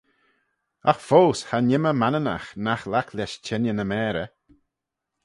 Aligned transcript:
Agh 0.91 1.03
foast 1.07 1.43
cha 1.47 1.57
nhimmey 1.61 1.95
Manninagh 1.99 2.49
nagh 2.65 2.85
laik 2.91 3.09
lesh 3.17 3.37
çhengey 3.45 3.75
ny 3.75 3.85
mayrey. 3.91 4.29